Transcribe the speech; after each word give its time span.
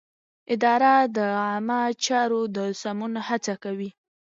اداره 0.53 0.93
د 1.15 1.17
عامه 1.43 1.81
چارو 2.05 2.41
د 2.55 2.57
سمون 2.81 3.13
هڅه 3.27 3.53
کوي. 3.63 3.89